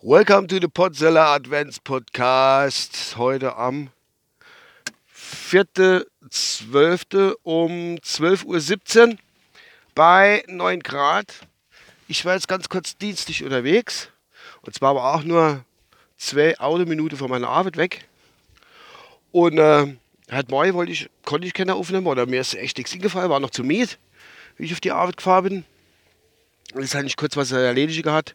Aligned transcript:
Welcome 0.00 0.48
to 0.48 0.58
the 0.58 0.68
Podzilla 0.68 1.34
Advents 1.34 1.78
Podcast. 1.78 3.18
Heute 3.18 3.54
am 3.54 3.90
4.12. 5.14 7.34
um 7.42 7.96
12.17 7.96 9.10
Uhr 9.10 9.18
bei 9.94 10.42
9 10.48 10.80
Grad. 10.80 11.40
Ich 12.08 12.24
war 12.24 12.32
jetzt 12.32 12.48
ganz 12.48 12.70
kurz 12.70 12.96
dienstlich 12.96 13.44
unterwegs. 13.44 14.08
Und 14.62 14.74
zwar 14.74 14.92
aber 14.92 15.14
auch 15.14 15.22
nur 15.22 15.66
zwei 16.16 16.58
Autominuten 16.58 17.18
von 17.18 17.28
meiner 17.28 17.50
Arbeit 17.50 17.76
weg. 17.76 18.08
Und 19.32 19.58
äh, 19.58 19.96
heute 20.30 20.50
Morgen 20.50 20.72
wollte 20.72 20.92
ich, 20.92 21.10
konnte 21.26 21.46
ich 21.46 21.52
keine 21.52 21.74
aufnehmen 21.74 22.06
oder 22.06 22.24
mir 22.24 22.40
ist 22.40 22.54
echt 22.54 22.78
nichts 22.78 22.92
hingefallen, 22.92 23.28
war 23.28 23.38
noch 23.38 23.50
zu 23.50 23.64
miet, 23.64 23.98
wie 24.56 24.64
ich 24.64 24.72
auf 24.72 24.80
die 24.80 24.92
Arbeit 24.92 25.18
gefahren 25.18 25.44
bin. 25.44 25.66
Und 26.72 26.82
jetzt 26.82 26.94
hatte 26.94 27.06
ich 27.06 27.16
kurz 27.16 27.36
was 27.36 27.52
erledigen 27.52 28.02
gehabt. 28.02 28.34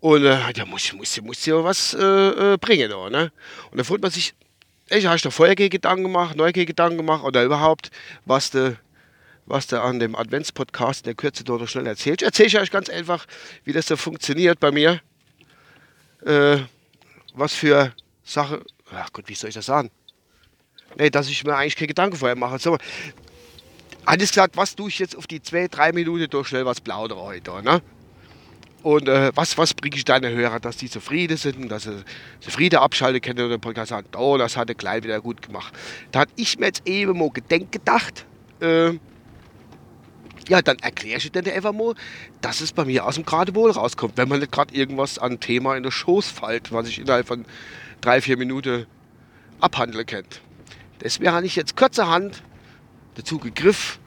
Und 0.00 0.24
äh, 0.24 0.52
da 0.52 0.64
muss, 0.64 0.92
muss, 0.92 1.20
muss 1.20 1.44
ja 1.46 1.62
was 1.64 1.94
äh, 1.94 2.54
äh, 2.54 2.56
bringen. 2.58 2.90
Da, 2.90 3.10
ne? 3.10 3.32
Und 3.70 3.78
da 3.78 3.84
freut 3.84 4.02
man 4.02 4.10
sich, 4.10 4.34
ich 4.88 5.06
habe 5.06 5.18
da 5.18 5.30
vorher 5.30 5.56
Gedanken 5.56 6.04
gemacht, 6.04 6.36
neue 6.36 6.52
Gedanken 6.52 6.98
gemacht 6.98 7.24
oder 7.24 7.44
überhaupt, 7.44 7.90
was 8.24 8.50
du 8.50 8.76
was 9.48 9.72
an 9.72 9.98
dem 9.98 10.14
Adventspodcast 10.14 11.00
in 11.00 11.04
der 11.06 11.14
Kürze 11.14 11.42
dort 11.42 11.62
noch 11.62 11.68
schnell 11.68 11.86
erzählt. 11.86 12.22
Erzähle 12.22 12.48
ich 12.48 12.58
euch 12.58 12.70
ganz 12.70 12.90
einfach, 12.90 13.26
wie 13.64 13.72
das 13.72 13.86
so 13.86 13.96
funktioniert 13.96 14.60
bei 14.60 14.70
mir. 14.70 15.00
Äh, 16.24 16.58
was 17.34 17.54
für 17.54 17.94
Sache, 18.24 18.62
ach 18.92 19.12
Gott, 19.12 19.28
wie 19.28 19.34
soll 19.34 19.48
ich 19.48 19.54
das 19.54 19.66
sagen? 19.66 19.90
Nee, 20.96 21.10
dass 21.10 21.28
ich 21.28 21.44
mir 21.44 21.56
eigentlich 21.56 21.76
keine 21.76 21.88
Gedanken 21.88 22.16
vorher 22.16 22.36
mache. 22.36 22.58
So, 22.58 22.76
alles 24.08 24.30
gesagt, 24.30 24.56
was 24.56 24.74
tue 24.74 24.88
ich 24.88 24.98
jetzt 24.98 25.16
auf 25.16 25.26
die 25.26 25.42
zwei, 25.42 25.68
drei 25.68 25.92
Minuten 25.92 26.30
durch 26.30 26.48
schnell 26.48 26.64
was 26.64 26.80
plaudere 26.80 27.20
heute, 27.20 27.62
ne? 27.62 27.82
Und 28.82 29.08
äh, 29.08 29.32
was, 29.34 29.58
was 29.58 29.74
bringe 29.74 29.96
ich 29.96 30.04
deine 30.04 30.30
Hörer, 30.30 30.60
dass 30.60 30.78
die 30.78 30.88
zufrieden 30.88 31.36
sind, 31.36 31.68
dass 31.68 31.82
sie 31.82 32.04
zufrieden 32.40 32.76
abschalten 32.76 33.20
können 33.20 33.52
und 33.52 33.60
Podcast 33.60 33.90
sagen, 33.90 34.08
oh, 34.16 34.38
das 34.38 34.56
hat 34.56 34.68
der 34.68 34.76
Klein 34.76 35.02
wieder 35.02 35.20
gut 35.20 35.42
gemacht. 35.42 35.74
Da 36.10 36.20
hatte 36.20 36.32
ich 36.36 36.58
mir 36.58 36.66
jetzt 36.66 36.86
eben 36.86 37.18
mal 37.18 37.28
Gedenk 37.30 37.70
gedacht, 37.70 38.24
äh, 38.60 38.92
ja, 40.48 40.62
dann 40.62 40.78
erkläre 40.78 41.18
ich 41.18 41.30
dir 41.30 41.52
einfach 41.52 41.72
mal, 41.72 41.94
dass 42.40 42.62
es 42.62 42.72
bei 42.72 42.86
mir 42.86 43.04
aus 43.04 43.16
dem 43.16 43.26
Geradewohl 43.26 43.72
rauskommt, 43.72 44.16
wenn 44.16 44.28
man 44.28 44.38
nicht 44.40 44.52
gerade 44.52 44.74
irgendwas 44.74 45.18
an 45.18 45.38
Thema 45.38 45.76
in 45.76 45.82
der 45.82 45.90
Schoß 45.90 46.30
fällt, 46.30 46.72
was 46.72 46.88
ich 46.88 46.98
innerhalb 46.98 47.26
von 47.26 47.44
drei, 48.00 48.22
vier 48.22 48.38
Minuten 48.38 48.86
abhandeln 49.60 50.06
kann. 50.06 50.24
Deswegen 51.02 51.32
habe 51.32 51.44
ich 51.44 51.56
jetzt 51.56 51.76
kurzerhand 51.76 52.42
dazu 53.14 53.38
gegriffen, 53.38 54.00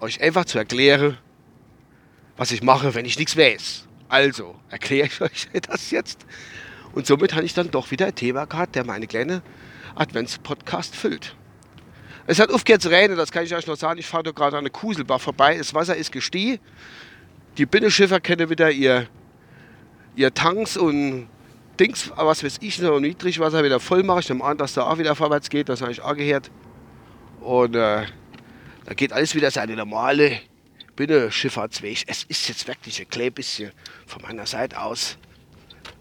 euch 0.00 0.20
einfach 0.20 0.44
zu 0.44 0.58
erklären, 0.58 1.18
was 2.36 2.52
ich 2.52 2.62
mache, 2.62 2.94
wenn 2.94 3.04
ich 3.04 3.18
nichts 3.18 3.36
weiß. 3.36 3.86
Also 4.08 4.54
erkläre 4.70 5.06
ich 5.06 5.20
euch 5.20 5.48
das 5.62 5.90
jetzt. 5.90 6.24
Und 6.92 7.06
somit 7.06 7.34
habe 7.34 7.44
ich 7.44 7.54
dann 7.54 7.70
doch 7.70 7.90
wieder 7.90 8.06
ein 8.06 8.14
Thema 8.14 8.46
gehabt, 8.46 8.74
der 8.74 8.84
meine 8.84 9.06
kleine 9.06 9.42
Advents-Podcast 9.94 10.96
füllt. 10.96 11.34
Es 12.26 12.38
hat 12.38 12.50
aufgehört 12.50 12.82
zu 12.82 12.90
regnen, 12.90 13.16
das 13.16 13.32
kann 13.32 13.44
ich 13.44 13.54
euch 13.54 13.66
noch 13.66 13.76
sagen. 13.76 13.98
Ich 13.98 14.06
fahre 14.06 14.24
da 14.24 14.30
gerade 14.32 14.58
an 14.58 14.64
der 14.64 14.70
Kuselbach 14.70 15.20
vorbei. 15.20 15.56
Das 15.56 15.74
Wasser 15.74 15.96
ist 15.96 16.12
gestiegen. 16.12 16.58
Die 17.56 17.66
Binnenschiffer 17.66 18.20
kennen 18.20 18.50
wieder 18.50 18.70
ihr, 18.70 19.08
ihr 20.14 20.32
Tanks 20.32 20.76
und 20.76 21.28
Dings, 21.80 22.12
was 22.16 22.44
weiß 22.44 22.58
ich, 22.60 22.80
noch 22.80 23.00
Niedrigwasser 23.00 23.64
wieder 23.64 23.80
voll 23.80 24.02
mache. 24.02 24.20
Ich 24.20 24.28
nehme 24.28 24.44
an, 24.44 24.58
dass 24.58 24.74
da 24.74 24.82
auch 24.82 24.98
wieder 24.98 25.14
vorwärts 25.14 25.48
geht. 25.48 25.68
Das 25.68 25.80
habe 25.80 25.92
ich 25.92 26.02
auch 26.02 26.14
gehört. 26.14 26.50
Und 27.40 27.76
äh, 27.76 28.04
da 28.88 28.94
geht 28.94 29.12
alles 29.12 29.34
wieder 29.34 29.50
seine 29.50 29.76
normale 29.76 30.40
Binnenschifffahrtsweg. 30.96 32.04
Es 32.06 32.24
ist 32.24 32.48
jetzt 32.48 32.66
wirklich 32.66 32.98
ein 32.98 33.08
klein 33.10 33.34
bisschen 33.34 33.70
von 34.06 34.22
meiner 34.22 34.46
Seite 34.46 34.80
aus 34.80 35.18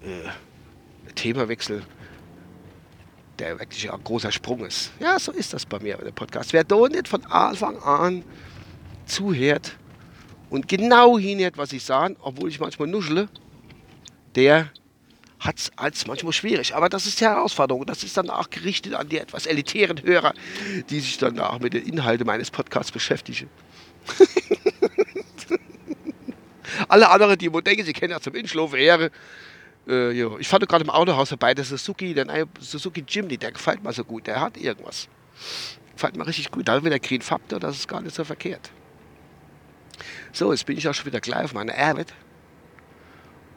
äh, 0.02 1.12
Themawechsel 1.14 1.84
der 3.40 3.60
wirklich 3.60 3.92
ein 3.92 4.04
großer 4.04 4.32
Sprung 4.32 4.66
ist. 4.66 4.92
Ja, 5.00 5.20
so 5.20 5.34
ist 5.34 5.54
das 5.54 5.66
bei 5.66 5.80
mir 5.80 5.98
bei 5.98 6.06
dem 6.06 6.16
Podcast. 6.16 6.54
Wer 6.54 6.64
da 6.64 6.88
nicht 6.88 7.10
von 7.10 7.24
Anfang 7.26 7.78
an 7.84 8.24
zuhört 9.06 9.78
und 10.50 10.70
genau 10.70 11.20
hinhört, 11.20 11.58
was 11.58 11.74
ich 11.74 11.84
sage, 11.84 12.16
obwohl 12.22 12.50
ich 12.50 12.60
manchmal 12.60 12.88
nuschle, 12.88 13.28
der 14.34 14.72
hat 15.40 15.94
es 15.94 16.08
manchmal 16.08 16.34
schwierig. 16.34 16.76
Aber 16.76 16.90
das 16.90 17.06
ist 17.06 17.22
die 17.22 17.26
Herausforderung. 17.26 17.86
Das 17.86 18.04
ist 18.04 18.18
dann 18.18 18.30
auch 18.30 18.50
gerichtet 18.50 18.94
an 18.94 19.10
die 19.10 19.20
etwas 19.20 19.46
elitären 19.46 20.02
Hörer, 20.04 20.34
die 20.90 21.00
sich 21.00 21.18
dann 21.18 21.40
auch 21.40 21.60
mit 21.60 21.74
den 21.74 21.84
Inhalten 21.86 22.26
meines 22.26 22.52
Podcasts 22.52 22.92
beschäftigen. 22.92 23.50
Alle 26.88 27.10
anderen, 27.10 27.38
die 27.38 27.50
denken, 27.50 27.86
sie 27.86 27.94
kennen 27.94 28.12
ja 28.12 28.20
zum 28.20 28.36
Inschlafen 28.36 28.78
Ehre, 28.78 29.12
äh. 29.88 30.40
Ich 30.40 30.48
fand 30.48 30.68
gerade 30.68 30.84
im 30.84 30.90
Autohaus 30.90 31.30
vorbei, 31.30 31.54
der 31.54 31.66
Suzuki, 31.66 32.14
der 32.14 32.26
neue 32.26 32.46
Suzuki 32.60 33.04
Jimny, 33.08 33.38
der 33.38 33.52
gefällt 33.52 33.84
mir 33.84 33.94
so 33.94 34.04
gut. 34.04 34.28
Der 34.28 34.42
hat 34.42 34.58
irgendwas. 34.58 35.08
Gefällt 35.94 36.16
mir 36.18 36.28
richtig 36.28 36.52
gut. 36.52 36.68
Da 36.68 36.84
wieder 36.84 37.00
Green 37.00 37.22
Factor, 37.22 37.60
das 37.60 37.78
ist 37.78 37.88
gar 37.88 38.02
nicht 38.02 38.16
so 38.16 38.24
verkehrt. 38.24 38.72
So, 40.32 40.52
jetzt 40.52 40.66
bin 40.66 40.78
ich 40.78 40.88
auch 40.88 40.94
schon 40.94 41.06
wieder 41.06 41.22
gleich 41.22 41.46
auf 41.46 41.54
meiner 41.54 41.76
Arbeit. 41.76 42.14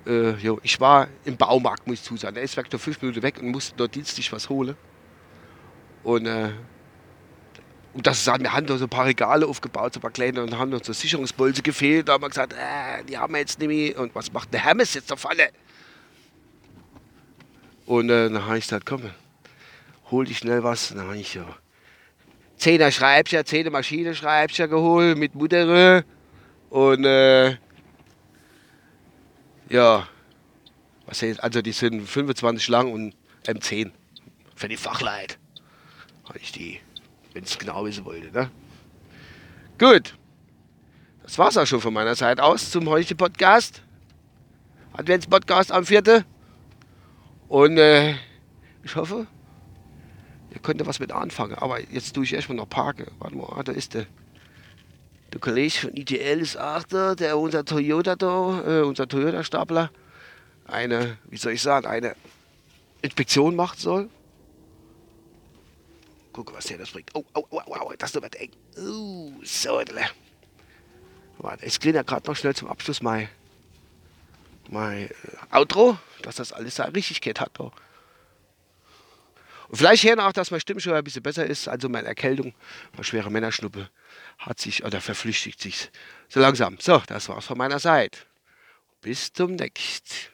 Äh, 0.06 0.33
jo, 0.37 0.59
ich 0.62 0.81
war 0.81 1.09
im 1.25 1.37
Baumarkt, 1.37 1.87
muss 1.87 1.99
ich 1.99 2.03
zusagen. 2.03 2.34
Der 2.34 2.44
ist 2.44 2.56
weg 2.56 2.72
nur 2.72 2.81
fünf 2.81 3.00
Minuten 3.03 3.22
weg 3.22 3.38
und 3.41 3.49
musste 3.49 3.75
dort 3.77 3.94
dienstlich 3.94 4.33
was 4.33 4.49
holen. 4.49 4.77
Und, 6.03 6.27
äh, 6.27 6.50
und 7.93 8.06
das 8.06 8.27
haben 8.27 8.43
wir 8.43 8.53
haben 8.53 8.66
da 8.66 8.78
so 8.78 8.87
ein 8.87 8.91
paar 8.91 9.06
Regale 9.06 9.47
aufgebaut, 9.47 9.94
so 9.94 9.99
ein 9.99 10.03
paar 10.03 10.11
kleine, 10.11 10.43
und 10.43 10.56
haben 10.56 10.72
uns 10.72 10.87
so 10.87 10.93
Sicherungsbolze 10.93 11.62
gefehlt. 11.62 12.09
Da 12.09 12.15
haben 12.15 12.22
wir 12.22 12.28
gesagt, 12.28 12.55
äh, 12.55 13.05
die 13.05 13.19
haben 13.19 13.33
wir 13.34 13.41
jetzt 13.41 13.59
nicht 13.59 13.69
mehr. 13.69 13.99
Und 13.99 14.15
was 14.15 14.33
macht 14.33 14.53
der 14.53 14.65
Hermes 14.65 14.94
jetzt 14.94 15.12
auf 15.12 15.28
alle? 15.28 15.50
Und 17.84 18.09
äh, 18.09 18.31
dann 18.31 18.47
habe 18.47 18.56
ich 18.56 18.65
gesagt, 18.65 18.87
komm, 18.87 19.03
hol 20.11 20.25
dich 20.25 20.38
schnell 20.38 20.62
was. 20.62 20.91
Dann 20.91 21.00
habe 21.06 21.19
ich 21.19 21.34
ja 21.34 21.44
Zehner 22.56 22.91
Schreibscher, 22.91 23.44
Zehner 23.44 23.71
Maschine 23.71 24.15
Schreibscher 24.15 24.69
geholt 24.69 25.19
mit 25.19 25.34
Mutter. 25.34 26.05
Und 26.71 27.05
äh, 27.05 27.56
ja, 29.70 30.06
was 31.06 31.22
heißt, 31.22 31.42
also 31.42 31.62
die 31.62 31.72
sind 31.72 32.06
25 32.06 32.69
lang 32.69 32.92
und 32.92 33.14
M10 33.47 33.92
für 34.54 34.69
die 34.69 34.76
Fachleit. 34.76 35.38
Habe 36.25 36.38
ich 36.38 36.53
die, 36.53 36.81
wenn 37.32 37.44
es 37.44 37.58
genau 37.58 37.84
wissen 37.84 38.04
wollte. 38.04 38.31
Ne? 38.31 38.50
Gut, 39.78 40.14
das 41.22 41.38
war's 41.38 41.56
auch 41.56 41.66
schon 41.66 41.81
von 41.81 41.94
meiner 41.94 42.14
Seite 42.14 42.42
aus 42.42 42.70
zum 42.70 42.88
heutigen 42.88 43.16
Podcast. 43.16 43.82
Advents-Podcast 44.92 45.72
am 45.72 45.87
4. 45.87 46.25
Und 47.48 47.78
äh, 47.78 48.16
ich 48.82 48.97
hoffe, 48.97 49.26
ihr 50.52 50.58
könnt 50.60 50.84
was 50.87 50.98
mit 50.98 51.12
anfangen. 51.12 51.54
Aber 51.54 51.81
jetzt 51.81 52.14
tue 52.14 52.25
ich 52.25 52.34
erstmal 52.34 52.56
noch 52.56 52.69
parken. 52.69 53.06
Warte 53.19 53.37
mal, 53.37 53.47
ah, 53.56 53.62
da 53.62 53.72
ist 53.72 53.94
der. 53.94 54.06
Der 55.32 55.41
Kollege 55.41 55.72
von 55.72 55.96
ITL 55.96 56.41
ist 56.41 56.56
auch 56.56 56.82
da, 56.84 57.14
der 57.14 57.38
unser 57.38 57.64
Toyota 57.64 58.16
da, 58.16 58.62
äh, 58.66 58.82
unser 58.82 59.06
Toyota-Stapler, 59.06 59.91
eine, 60.66 61.18
wie 61.24 61.36
soll 61.36 61.52
ich 61.52 61.62
sagen, 61.62 61.86
eine 61.86 62.16
Inspektion 63.02 63.54
machen 63.54 63.78
soll. 63.78 64.08
Gucke, 66.32 66.52
was 66.54 66.66
der 66.66 66.78
das 66.78 66.90
bringt. 66.90 67.10
Oh, 67.14 67.24
oh, 67.34 67.44
oh, 67.50 67.62
oh, 67.66 67.92
das 67.96 68.14
wird 68.14 68.36
eng. 68.36 68.50
Uh, 68.76 69.32
so. 69.42 69.80
Warte, 71.38 71.64
ich 71.66 71.80
klinge 71.80 71.96
ja 71.96 72.02
gerade 72.02 72.28
noch 72.28 72.36
schnell 72.36 72.54
zum 72.54 72.69
Abschluss 72.69 73.02
mein, 73.02 73.28
mein 74.69 75.08
äh, 75.08 75.12
Outro 75.56 75.98
dass 76.22 76.36
das 76.36 76.52
alles 76.52 76.76
seine 76.76 76.94
Richtigkeit 76.94 77.40
hat. 77.40 77.58
Auch. 77.60 77.72
Und 79.70 79.76
vielleicht 79.76 80.03
hier 80.03 80.19
auch, 80.19 80.32
dass 80.32 80.50
meine 80.50 80.60
Stimme 80.60 80.81
schon 80.81 80.94
ein 80.94 81.04
bisschen 81.04 81.22
besser 81.22 81.47
ist. 81.47 81.69
Also 81.69 81.88
meine 81.88 82.08
Erkältung, 82.08 82.54
meine 82.92 83.04
schwere 83.04 83.31
Männerschnuppe 83.31 83.88
hat 84.38 84.58
sich 84.58 84.84
oder 84.84 85.00
verflüchtigt 85.00 85.60
sich 85.60 85.91
so 86.28 86.41
langsam. 86.41 86.76
So, 86.81 87.00
das 87.06 87.28
war's 87.28 87.47
von 87.47 87.56
meiner 87.56 87.78
Seite. 87.78 88.19
Bis 89.00 89.32
zum 89.32 89.55
nächsten. 89.55 90.32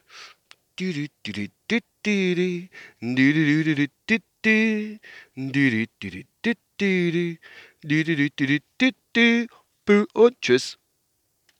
Und 10.13 10.41
tschüss. 10.41 10.79